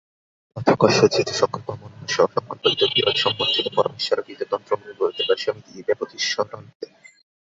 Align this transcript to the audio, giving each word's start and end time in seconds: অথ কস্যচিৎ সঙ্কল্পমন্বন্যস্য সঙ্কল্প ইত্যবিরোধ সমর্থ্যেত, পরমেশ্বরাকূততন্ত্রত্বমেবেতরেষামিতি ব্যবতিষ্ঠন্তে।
অথ 0.57 0.67
কস্যচিৎ 0.79 1.27
সঙ্কল্পমন্বন্যস্য 1.31 2.17
সঙ্কল্প 2.35 2.63
ইত্যবিরোধ 2.65 3.15
সমর্থ্যেত, 3.15 3.67
পরমেশ্বরাকূততন্ত্রত্বমেবেতরেষামিতি 3.75 5.71
ব্যবতিষ্ঠন্তে। 5.87 6.85